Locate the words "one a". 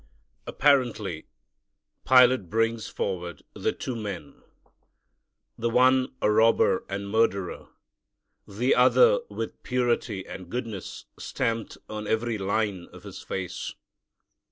5.69-6.31